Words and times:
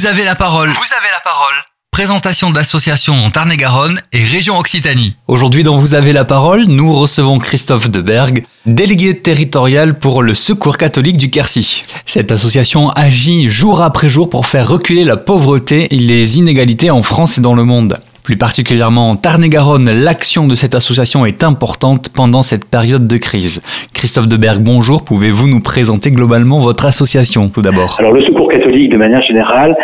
Vous 0.00 0.06
avez 0.06 0.24
la 0.24 0.34
parole. 0.34 0.70
Vous 0.70 0.94
avez 0.98 1.10
la 1.12 1.20
parole. 1.22 1.52
Présentation 1.90 2.50
d'associations 2.50 3.22
en 3.22 3.28
Tarn-et-Garonne 3.28 4.00
et 4.12 4.24
région 4.24 4.56
Occitanie. 4.56 5.14
Aujourd'hui 5.28 5.62
dans 5.62 5.76
Vous 5.76 5.92
avez 5.92 6.14
la 6.14 6.24
parole, 6.24 6.64
nous 6.68 6.94
recevons 6.94 7.38
Christophe 7.38 7.90
Deberg, 7.90 8.46
délégué 8.64 9.18
territorial 9.18 9.98
pour 9.98 10.22
le 10.22 10.32
Secours 10.32 10.78
catholique 10.78 11.18
du 11.18 11.28
Quercy. 11.28 11.84
Cette 12.06 12.32
association 12.32 12.88
agit 12.88 13.50
jour 13.50 13.82
après 13.82 14.08
jour 14.08 14.30
pour 14.30 14.46
faire 14.46 14.68
reculer 14.68 15.04
la 15.04 15.18
pauvreté 15.18 15.86
et 15.94 15.98
les 15.98 16.38
inégalités 16.38 16.90
en 16.90 17.02
France 17.02 17.36
et 17.36 17.42
dans 17.42 17.54
le 17.54 17.64
monde. 17.64 18.00
Plus 18.22 18.36
particulièrement 18.36 19.10
en 19.10 19.16
Tarn-et-Garonne, 19.16 19.90
l'action 19.90 20.46
de 20.46 20.54
cette 20.54 20.74
association 20.74 21.26
est 21.26 21.42
importante 21.42 22.10
pendant 22.10 22.42
cette 22.42 22.64
période 22.64 23.06
de 23.06 23.16
crise. 23.16 23.60
Christophe 24.00 24.28
Deberg, 24.28 24.64
bonjour. 24.64 25.04
Pouvez-vous 25.04 25.46
nous 25.46 25.60
présenter 25.60 26.10
globalement 26.10 26.58
votre 26.58 26.86
association 26.86 27.50
tout 27.52 27.60
d'abord? 27.60 27.96
Alors 27.98 28.14
le 28.14 28.24
Secours 28.24 28.48
catholique, 28.48 28.90
de 28.90 28.96
manière 28.96 29.20
générale, 29.20 29.76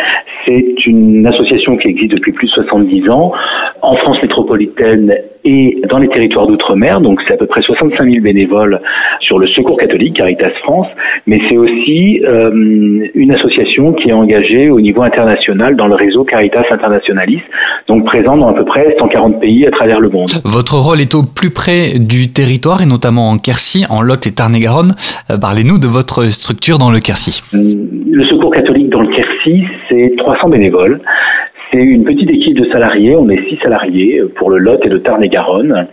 c'est 0.46 0.86
une 0.86 1.26
association 1.26 1.76
qui 1.76 1.88
existe 1.88 2.12
depuis 2.12 2.32
plus 2.32 2.46
de 2.46 2.52
70 2.52 3.10
ans 3.10 3.32
en 3.82 3.94
France 3.96 4.16
métropolitaine 4.22 5.12
et 5.44 5.80
dans 5.88 5.98
les 5.98 6.08
territoires 6.08 6.46
d'outre-mer. 6.46 7.00
Donc 7.00 7.20
c'est 7.26 7.34
à 7.34 7.36
peu 7.36 7.46
près 7.46 7.62
65 7.62 8.04
000 8.04 8.22
bénévoles 8.22 8.80
sur 9.20 9.38
le 9.38 9.46
Secours 9.48 9.78
catholique 9.78 10.16
Caritas 10.16 10.50
France, 10.62 10.88
mais 11.26 11.40
c'est 11.48 11.56
aussi 11.56 12.20
euh, 12.24 12.50
une 13.14 13.32
association 13.32 13.92
qui 13.92 14.08
est 14.08 14.12
engagée 14.12 14.70
au 14.70 14.80
niveau 14.80 15.02
international 15.02 15.76
dans 15.76 15.86
le 15.86 15.94
réseau 15.94 16.24
Caritas 16.24 16.64
Internationalis, 16.70 17.42
donc 17.86 18.04
présent 18.06 18.36
dans 18.36 18.48
à 18.48 18.54
peu 18.54 18.64
près 18.64 18.96
140 18.98 19.40
pays 19.40 19.66
à 19.66 19.70
travers 19.70 20.00
le 20.00 20.08
monde. 20.08 20.28
Votre 20.44 20.76
rôle 20.76 21.00
est 21.00 21.14
au 21.14 21.22
plus 21.22 21.50
près 21.50 21.98
du 21.98 22.32
territoire 22.32 22.82
et 22.82 22.86
notamment 22.86 23.30
en 23.30 23.38
Quercy, 23.38 23.84
en 23.90 24.02
Lot 24.06 24.26
et 24.26 24.32
Tarn-et-Garonne. 24.32 24.92
Euh, 25.30 25.38
parlez-nous 25.38 25.78
de 25.78 25.88
votre 25.88 26.24
structure 26.26 26.78
dans 26.78 26.90
le 26.90 27.00
Quercy. 27.00 27.42
Le 27.52 28.24
Secours 28.26 28.54
catholique 28.54 28.90
dans 28.90 29.02
le 29.02 29.08
Quercy, 29.08 29.64
c'est 29.90 30.14
300 30.16 30.48
bénévoles. 30.48 31.00
C'est 31.72 31.82
une 31.82 32.04
petite 32.04 32.30
équipe 32.30 32.56
de 32.56 32.64
salariés, 32.70 33.16
on 33.16 33.28
est 33.28 33.42
six 33.48 33.58
salariés 33.62 34.22
pour 34.36 34.50
le 34.50 34.58
Lot 34.58 34.84
et 34.84 34.88
le 34.88 35.02
Tarn-et-Garonne, 35.02 35.88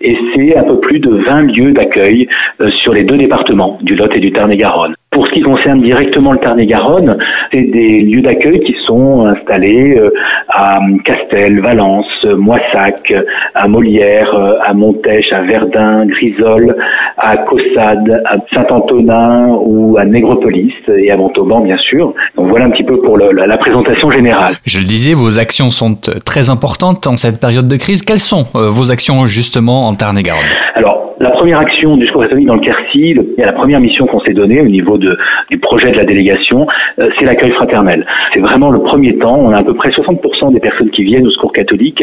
et 0.00 0.16
c'est 0.34 0.56
un 0.56 0.64
peu 0.64 0.80
plus 0.80 0.98
de 0.98 1.10
20 1.10 1.42
lieux 1.52 1.72
d'accueil 1.72 2.26
euh, 2.60 2.70
sur 2.70 2.92
les 2.92 3.04
deux 3.04 3.16
départements 3.16 3.78
du 3.82 3.94
Lot 3.94 4.12
et 4.14 4.20
du 4.20 4.32
Tarn-et-Garonne. 4.32 4.94
Pour 5.10 5.26
ce 5.26 5.32
qui 5.32 5.42
concerne 5.42 5.82
directement 5.82 6.32
le 6.32 6.38
Tarn-et-Garonne, 6.38 7.18
c'est 7.52 7.62
des 7.62 8.00
lieux 8.00 8.22
d'accueil 8.22 8.60
qui 8.60 8.74
sont 8.86 9.26
installés 9.26 9.96
euh, 9.98 10.10
à 10.48 10.80
Castel, 11.04 11.60
Valence, 11.60 12.26
Moissac, 12.36 13.12
à 13.54 13.68
Molière, 13.68 14.34
euh, 14.34 14.54
à 14.64 14.72
Montèche, 14.72 15.30
à 15.32 15.42
Verdun, 15.42 16.06
Grisol, 16.06 16.74
à 17.18 17.36
Caussade, 17.36 18.22
à 18.24 18.36
Saint-Antonin 18.54 19.58
ou 19.60 19.98
à 19.98 20.04
Nègrepelisse 20.04 20.88
et 20.88 21.10
à 21.10 21.16
Montauban 21.16 21.60
bien 21.60 21.78
sûr. 21.78 22.14
Voilà 22.52 22.66
un 22.66 22.70
petit 22.70 22.84
peu 22.84 23.00
pour 23.00 23.16
le, 23.16 23.32
la, 23.32 23.56
présentation 23.56 24.10
générale. 24.10 24.56
Je 24.66 24.78
le 24.78 24.84
disais, 24.84 25.14
vos 25.14 25.38
actions 25.38 25.70
sont 25.70 25.96
très 26.22 26.50
importantes 26.50 27.06
en 27.06 27.16
cette 27.16 27.40
période 27.40 27.66
de 27.66 27.76
crise. 27.78 28.02
Quelles 28.02 28.18
sont 28.18 28.44
euh, 28.54 28.68
vos 28.68 28.90
actions 28.90 29.24
justement 29.24 29.88
en 29.88 29.94
Tarn-et-Garonne? 29.94 30.44
Alors 30.74 31.01
la 31.22 31.30
première 31.30 31.60
action 31.60 31.96
du 31.96 32.06
Secours 32.08 32.22
catholique 32.22 32.48
dans 32.48 32.56
le 32.56 32.60
Quercy, 32.60 33.14
la 33.38 33.52
première 33.52 33.78
mission 33.78 34.06
qu'on 34.06 34.18
s'est 34.20 34.32
donnée 34.32 34.60
au 34.60 34.66
niveau 34.66 34.98
du 34.98 35.58
projet 35.58 35.92
de 35.92 35.96
la 35.96 36.04
délégation, 36.04 36.66
euh, 36.98 37.10
c'est 37.16 37.24
l'accueil 37.24 37.52
fraternel. 37.52 38.04
C'est 38.34 38.40
vraiment 38.40 38.70
le 38.70 38.80
premier 38.80 39.16
temps. 39.18 39.38
On 39.38 39.52
a 39.52 39.58
à 39.58 39.62
peu 39.62 39.74
près 39.74 39.90
60% 39.90 40.52
des 40.52 40.58
personnes 40.58 40.90
qui 40.90 41.04
viennent 41.04 41.24
au 41.24 41.30
Secours 41.30 41.52
catholique 41.52 42.02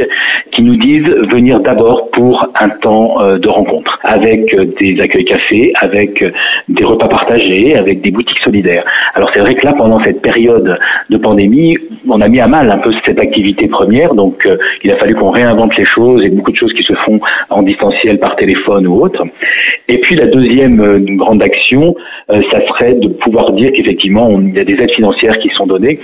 qui 0.53 0.61
nous 0.61 0.77
disent 0.77 1.09
venir 1.33 1.59
d'abord 1.59 2.09
pour 2.11 2.47
un 2.61 2.69
temps 2.69 3.21
euh, 3.21 3.37
de 3.37 3.49
rencontre, 3.49 3.99
avec 4.03 4.53
euh, 4.53 4.67
des 4.79 5.01
accueils 5.01 5.25
cafés, 5.25 5.73
avec 5.81 6.23
des 6.69 6.85
repas 6.85 7.09
partagés, 7.09 7.75
avec 7.75 7.99
des 7.99 8.11
boutiques 8.11 8.39
solidaires. 8.39 8.85
Alors 9.15 9.31
c'est 9.33 9.41
vrai 9.41 9.55
que 9.55 9.65
là, 9.65 9.73
pendant 9.77 10.01
cette 10.01 10.21
période 10.21 10.79
de 11.09 11.17
pandémie, 11.17 11.77
on 12.07 12.21
a 12.21 12.27
mis 12.29 12.39
à 12.39 12.47
mal 12.47 12.71
un 12.71 12.77
peu 12.77 12.91
cette 13.03 13.19
activité 13.19 13.67
première, 13.67 14.15
donc 14.15 14.47
il 14.83 14.91
a 14.91 14.95
fallu 14.95 15.13
qu'on 15.15 15.31
réinvente 15.31 15.75
les 15.75 15.85
choses 15.85 16.23
et 16.23 16.29
beaucoup 16.29 16.51
de 16.51 16.55
choses 16.55 16.73
qui 16.73 16.83
se 16.83 16.93
font 16.93 17.19
en 17.49 17.63
distanciel 17.63 18.19
par 18.19 18.37
téléphone 18.37 18.87
ou 18.87 19.01
autre. 19.01 19.08
Et 19.87 19.97
puis 19.99 20.15
la 20.15 20.27
deuxième 20.27 20.79
euh, 20.81 20.99
grande 20.99 21.41
action, 21.41 21.95
euh, 22.31 22.41
ça 22.51 22.65
serait 22.67 22.93
de 22.93 23.07
pouvoir 23.07 23.51
dire 23.53 23.71
qu'effectivement, 23.73 24.39
il 24.39 24.53
y 24.55 24.59
a 24.59 24.63
des 24.63 24.73
aides 24.73 24.91
financières 24.91 25.37
qui 25.39 25.49
sont 25.49 25.67
données. 25.67 25.99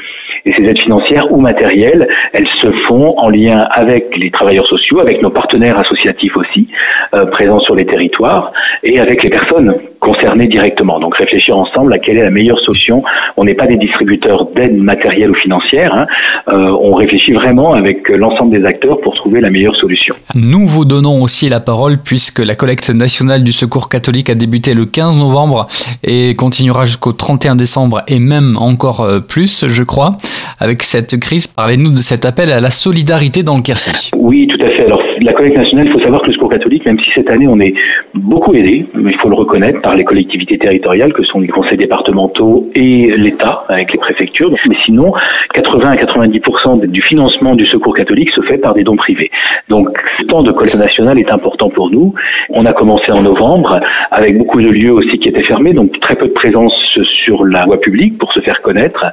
Et 0.46 0.54
ces 0.54 0.64
aides 0.64 0.80
financières 0.80 1.32
ou 1.32 1.40
matérielles, 1.40 2.08
elles 2.34 2.48
se 2.62 2.72
font 2.88 3.18
en 3.18 3.30
lien 3.30 3.68
avec 3.72 4.16
les 4.18 4.32
travailleurs 4.32 4.68
sociaux, 4.68 5.00
avec 5.00 5.22
nos 5.22 5.32
partenaires 5.32 5.80
associatifs 5.80 6.36
aussi, 6.38 6.68
euh, 7.14 7.26
présents 7.28 7.60
sur 7.60 7.76
les 7.76 7.86
territoires, 7.86 8.52
et 8.84 9.00
avec 9.00 9.24
les 9.24 9.30
personnes 9.30 9.76
concernées 10.06 10.48
directement. 10.48 11.00
Donc 11.00 11.16
réfléchir 11.16 11.58
ensemble 11.58 11.92
à 11.94 12.00
quelle 12.00 12.18
est 12.18 12.24
la 12.24 12.30
meilleure 12.30 12.60
solution. 12.60 13.04
On 13.38 13.44
n'est 13.44 13.56
pas 13.56 13.66
des 13.66 13.78
distributeurs 13.78 14.46
d'aides 14.56 14.78
matérielles 14.78 15.32
ou 15.32 15.36
financières. 15.36 15.94
Hein. 15.94 16.06
Euh, 16.48 16.78
on 16.80 16.94
réfléchit 16.94 17.34
vraiment 17.34 17.74
avec 17.74 18.08
l'ensemble 18.10 18.58
des 18.58 18.66
acteurs 18.66 19.02
pour 19.02 19.16
trouver 19.16 19.42
la 19.42 19.50
meilleure 19.50 19.76
solution. 19.76 20.14
Nous 20.36 20.68
vous 20.68 20.86
donnons 20.86 21.24
aussi 21.24 21.50
la 21.50 21.60
parole 21.60 21.96
puisque 22.04 22.40
la 22.40 22.54
collecte 22.54 22.90
nationale 22.92 23.44
du 23.44 23.52
Secours 23.52 23.90
catholique 23.90 24.30
a 24.30 24.36
débuté 24.36 24.76
le 24.76 24.86
15 24.86 25.18
novembre 25.18 25.68
et 26.04 26.36
continuera 26.36 26.86
jusqu'au 26.86 27.14
31 27.14 27.56
décembre 27.56 28.04
et 28.08 28.20
même 28.20 28.58
encore 28.60 29.02
euh, 29.02 29.20
plus, 29.20 29.66
je 29.68 29.84
crois 29.84 30.18
avec 30.60 30.84
cette 30.84 31.20
crise. 31.20 31.48
Parlez-nous 31.48 31.92
de 31.92 32.04
cet 32.12 32.26
appel 32.26 32.52
à 32.52 32.62
la 32.62 32.70
solidarité 32.70 33.42
dans 33.42 33.58
le 33.58 33.64
Quercy. 33.64 34.12
Oui, 34.16 34.48
tout 34.48 34.64
à 34.64 34.70
fait. 34.70 34.86
Alors, 34.86 34.95
la 35.22 35.34
collecte 35.34 35.58
nationale, 35.58 35.88
il 35.88 35.92
faut 35.92 36.00
savoir 36.00 36.22
que 36.22 36.28
le 36.28 36.34
Secours 36.34 36.50
catholique, 36.50 36.86
même 36.86 37.00
si 37.00 37.10
cette 37.14 37.30
année 37.30 37.48
on 37.48 37.60
est 37.60 37.74
beaucoup 38.14 38.54
aidé, 38.54 38.86
il 38.96 39.16
faut 39.18 39.30
le 39.30 39.36
reconnaître, 39.36 39.82
par 39.82 39.96
les 39.96 40.04
collectivités 40.04 40.58
territoriales 40.58 41.14
que 41.14 41.24
sont 41.24 41.40
les 41.40 41.48
conseils 41.48 41.78
départementaux 41.78 42.70
et 42.76 43.14
l'État 43.18 43.64
avec 43.70 43.92
les 43.92 44.00
préfectures. 44.00 44.52
Mais 44.68 44.76
sinon, 44.86 45.14
80 45.54 45.90
à 45.90 45.96
90% 45.96 46.86
du 46.88 47.02
financement 47.02 47.56
du 47.56 47.66
Secours 47.66 47.96
catholique 47.96 48.32
se 48.32 48.42
fait 48.42 48.58
par 48.58 48.74
des 48.74 48.84
dons 48.84 48.96
privés. 48.96 49.32
Donc, 49.70 49.90
ce 50.20 50.26
temps 50.26 50.44
de 50.44 50.52
collecte 50.52 50.78
nationale 50.78 51.20
est 51.20 51.32
important 51.32 51.70
pour 51.70 51.92
nous. 51.92 52.14
On 52.50 52.66
a 52.66 52.74
commencé 52.74 53.12
en 53.12 53.22
novembre 53.22 53.80
avec 54.12 54.38
beaucoup 54.38 54.62
de 54.62 54.70
lieux 54.70 54.92
aussi 54.92 55.18
qui 55.20 55.30
étaient 55.30 55.44
fermés, 55.44 55.74
donc 55.74 56.00
très 56.00 56.16
peu 56.16 56.28
de 56.28 56.34
présence 56.34 56.74
sur 57.04 57.46
la 57.46 57.66
voie 57.66 57.80
publique 57.80 58.18
pour 58.18 58.32
se 58.34 58.40
faire 58.42 58.62
connaître. 58.62 59.06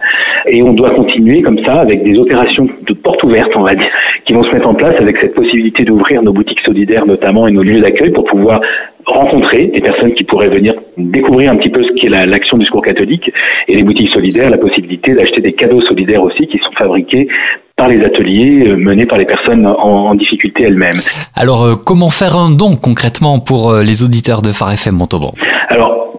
Et 0.46 0.62
on 0.62 0.72
doit 0.72 0.90
continuer 0.90 1.42
comme 1.42 1.58
ça 1.64 1.80
avec 1.80 2.02
des 2.02 2.18
opérations 2.18 2.68
de 2.86 2.94
porte 2.94 3.22
ouverte, 3.22 3.52
on 3.56 3.62
va 3.62 3.74
dire, 3.74 3.90
qui 4.24 4.32
vont 4.32 4.42
se 4.42 4.52
mettre 4.52 4.68
en 4.68 4.74
place 4.74 4.96
avec 5.00 5.16
cette 5.18 5.34
possibilité 5.34 5.84
d'ouvrir 5.92 6.22
nos 6.22 6.32
boutiques 6.32 6.60
solidaires 6.64 7.06
notamment 7.06 7.46
et 7.46 7.52
nos 7.52 7.62
lieux 7.62 7.80
d'accueil 7.80 8.10
pour 8.10 8.24
pouvoir 8.24 8.60
rencontrer 9.06 9.66
des 9.66 9.80
personnes 9.80 10.14
qui 10.14 10.24
pourraient 10.24 10.48
venir 10.48 10.74
découvrir 10.96 11.50
un 11.50 11.56
petit 11.56 11.70
peu 11.70 11.82
ce 11.82 11.92
qu'est 12.00 12.08
l'action 12.08 12.56
du 12.56 12.64
secours 12.64 12.82
catholique 12.82 13.30
et 13.68 13.74
les 13.74 13.82
boutiques 13.82 14.10
solidaires, 14.10 14.50
la 14.50 14.58
possibilité 14.58 15.14
d'acheter 15.14 15.40
des 15.40 15.52
cadeaux 15.52 15.80
solidaires 15.82 16.22
aussi 16.22 16.46
qui 16.46 16.58
sont 16.58 16.72
fabriqués 16.78 17.28
par 17.76 17.88
les 17.88 18.04
ateliers 18.04 18.68
euh, 18.68 18.76
menés 18.76 19.06
par 19.06 19.18
les 19.18 19.24
personnes 19.24 19.66
en, 19.66 20.14
difficulté 20.14 20.64
elles-mêmes. 20.64 21.00
Alors, 21.34 21.64
euh, 21.64 21.74
comment 21.74 22.10
faire 22.10 22.36
un 22.36 22.50
don 22.50 22.76
concrètement 22.76 23.40
pour 23.40 23.70
euh, 23.70 23.82
les 23.82 24.04
auditeurs 24.04 24.42
de 24.42 24.50
Phare 24.50 24.72
FM 24.72 24.94
Montauban? 24.94 25.32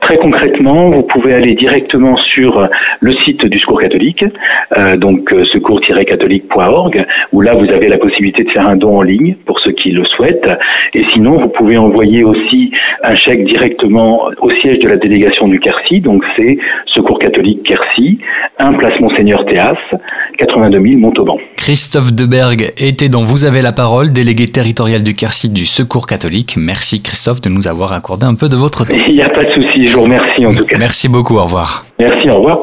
Très 0.03 0.18
concrètement, 0.18 0.90
vous 0.90 1.03
pouvez 1.03 1.34
aller 1.34 1.56
directement 1.56 2.18
sur 2.18 2.68
le 3.00 3.14
site 3.19 3.46
du 3.46 3.58
Secours 3.58 3.80
catholique, 3.80 4.25
euh, 4.78 4.97
donc 4.97 5.31
euh, 5.31 5.46
secours-catholique.org, 5.46 7.06
où 7.31 7.40
là 7.40 7.53
vous 7.53 7.69
avez 7.72 7.88
la 7.88 7.97
possibilité 7.97 8.44
de 8.44 8.50
faire 8.52 8.68
un 8.68 8.75
don 8.75 8.97
en 8.97 9.02
ligne 9.02 9.38
pour 9.46 9.62
ceux 9.62 9.72
qui 9.72 9.91
le 9.91 10.03
souhaitent. 10.03 10.50
Et 10.94 11.03
sinon, 11.03 11.38
vous 11.38 11.47
pouvez 11.47 11.78
envoyer 11.78 12.25
aussi 12.25 12.69
un 13.02 13.16
chèque 13.16 13.46
directement 13.46 14.30
au 14.41 14.50
siège 14.52 14.80
de 14.80 14.90
la 14.90 14.97
délégation 14.97 15.47
du 15.47 15.62
Quercy, 15.62 16.02
donc 16.02 16.25
c'est 16.35 16.58
Secours 16.88 17.20
catholique 17.20 17.64
Quercy, 17.64 18.20
un 18.59 18.74
place 18.74 19.00
Monseigneur 19.00 19.46
Théas, 19.46 19.78
82 20.38 20.81
000 20.81 20.99
Montauban. 20.99 21.38
Christophe 21.57 22.13
Deberg 22.13 22.73
était 22.77 23.09
dans 23.09 23.23
Vous 23.23 23.45
avez 23.45 23.61
la 23.61 23.71
parole, 23.71 24.11
délégué 24.11 24.47
territorial 24.47 25.03
du 25.03 25.16
Quercy 25.16 25.49
du 25.49 25.66
Secours 25.66 26.07
catholique. 26.07 26.55
Merci 26.57 27.01
Christophe 27.01 27.41
de 27.41 27.49
nous 27.49 27.67
avoir 27.67 27.94
accordé 27.94 28.25
un 28.25 28.35
peu 28.35 28.49
de 28.49 28.55
votre 28.55 28.85
temps. 28.88 28.97
Il 29.07 29.16
n'y 29.16 29.22
a 29.22 29.29
pas 29.29 29.43
de 29.43 29.51
souci, 29.51 29.88
je 29.88 29.95
vous 29.95 30.03
remercie 30.03 30.45
en 30.45 30.53
tout 30.53 30.66
cas. 30.66 30.77
Merci 30.77 31.09
beaucoup, 31.09 31.35
au 31.35 31.43
revoir. 31.43 31.85
Merci, 31.99 32.29
au 32.29 32.38
revoir. 32.38 32.59